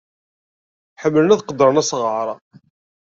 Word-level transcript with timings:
Ḥemmlen 1.01 1.33
ad 1.33 1.43
qeddren 1.43 1.81
asɣar. 1.81 2.27